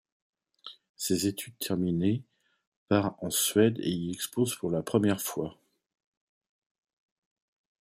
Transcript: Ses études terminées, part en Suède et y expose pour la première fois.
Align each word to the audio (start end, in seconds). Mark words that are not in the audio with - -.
Ses 0.95 1.27
études 1.27 1.55
terminées, 1.59 2.23
part 2.87 3.17
en 3.23 3.29
Suède 3.29 3.77
et 3.81 3.91
y 3.91 4.09
expose 4.11 4.55
pour 4.55 4.71
la 4.71 4.81
première 4.81 5.21
fois. 5.21 5.59